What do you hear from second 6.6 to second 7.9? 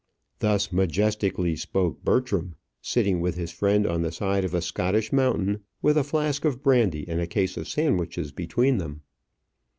brandy and a case of